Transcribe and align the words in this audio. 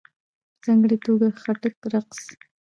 په 0.57 0.61
ځانګړې 0.67 0.97
توګه 1.05 1.27
..خټک 1.41 1.75
رقص.. 1.93 2.21